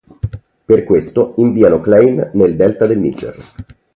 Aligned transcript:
Per 0.65 0.83
questo 0.83 1.35
inviano 1.37 1.79
Klein 1.79 2.31
nel 2.33 2.55
Delta 2.55 2.87
del 2.87 2.97
Niger. 2.97 3.37